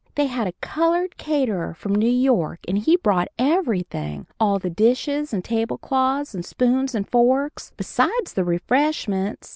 [0.15, 5.31] They had a colored caterer from New York, and he brought everything all the dishes
[5.31, 9.49] and table cloths and spoons and forks, besides the refreshments.